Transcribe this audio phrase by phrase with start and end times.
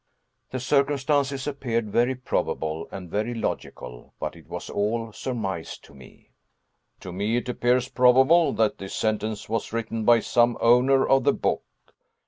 [0.49, 6.31] The circumstances appeared very probable and very logical, but it was all surmise to me.
[7.01, 11.33] "To me it appears probable that this sentence was written by some owner of the
[11.33, 11.61] book.